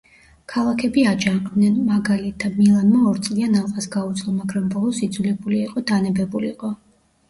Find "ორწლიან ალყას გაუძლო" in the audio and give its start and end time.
3.13-4.37